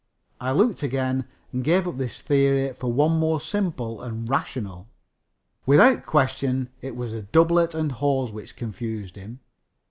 [0.39, 4.89] I looked again and gave up this theory for one more simple and rational.
[5.67, 9.41] Without question it was the doublet and hose which confused him.